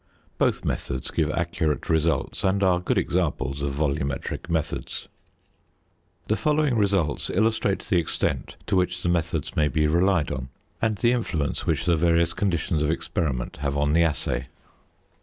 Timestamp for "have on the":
13.57-14.01